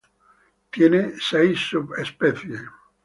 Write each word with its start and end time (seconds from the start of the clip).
Tiene 0.71 1.13
seis 1.19 1.59
subespecies. 1.69 2.59